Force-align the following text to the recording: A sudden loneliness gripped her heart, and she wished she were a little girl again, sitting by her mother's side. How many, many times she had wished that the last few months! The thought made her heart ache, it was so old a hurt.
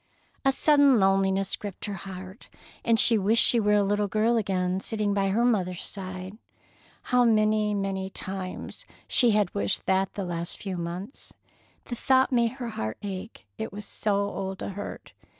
A 0.43 0.51
sudden 0.51 0.99
loneliness 0.99 1.55
gripped 1.55 1.85
her 1.85 1.93
heart, 1.93 2.49
and 2.83 2.99
she 2.99 3.19
wished 3.19 3.45
she 3.45 3.59
were 3.59 3.75
a 3.75 3.83
little 3.83 4.07
girl 4.07 4.35
again, 4.35 4.79
sitting 4.79 5.13
by 5.13 5.27
her 5.29 5.45
mother's 5.45 5.87
side. 5.87 6.39
How 7.13 7.23
many, 7.23 7.75
many 7.75 8.09
times 8.09 8.87
she 9.07 9.29
had 9.29 9.53
wished 9.53 9.85
that 9.85 10.15
the 10.15 10.25
last 10.25 10.59
few 10.59 10.75
months! 10.75 11.33
The 11.85 11.95
thought 11.95 12.31
made 12.31 12.53
her 12.53 12.69
heart 12.69 12.97
ache, 13.03 13.45
it 13.59 13.71
was 13.71 13.85
so 13.85 14.15
old 14.15 14.63
a 14.63 14.69
hurt. 14.69 15.13